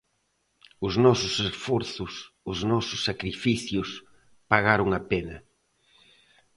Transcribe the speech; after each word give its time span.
Os 0.87 0.93
nosos 1.05 1.35
esforzos, 1.47 2.13
os 2.51 2.59
nosos 2.71 2.99
sacrificios, 3.07 3.89
pagaron 4.51 4.89
a 4.99 5.01
pena. 5.11 5.37